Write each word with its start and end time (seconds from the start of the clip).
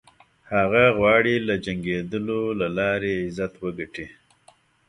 هغه 0.53 0.83
غواړي 0.97 1.35
له 1.47 1.55
جنګېدلو 1.65 2.41
له 2.59 2.67
لارې 2.77 3.13
عزت 3.25 3.53
وګټي. 3.63 4.07